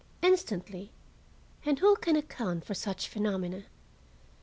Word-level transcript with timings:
Instantly 0.23 0.91
(and 1.63 1.77
who 1.77 1.95
can 1.95 2.15
account 2.15 2.65
for 2.65 2.73
such 2.73 3.07
phenomena?) 3.07 3.65